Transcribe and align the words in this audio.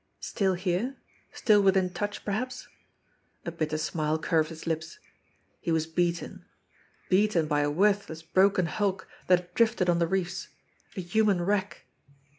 Still 0.21 0.55
here 0.55 0.97
still 1.31 1.61
within 1.61 1.91
touch 1.91 2.25
perhaps? 2.25 2.67
A 3.45 3.51
bitter 3.51 3.77
smile 3.77 4.17
curved 4.17 4.49
his 4.49 4.65
lips. 4.65 4.97
He 5.59 5.69
was 5.71 5.85
beaten 5.85 6.43
beaten 7.07 7.45
by 7.45 7.59
a 7.61 7.69
worthless, 7.69 8.23
broken 8.23 8.65
hulk 8.65 9.07
that 9.27 9.37
had 9.39 9.53
drifted 9.53 9.91
on 9.91 9.99
the 9.99 10.07
reefs 10.07 10.47
a 10.97 11.01
human 11.01 11.39
wreck! 11.43 11.85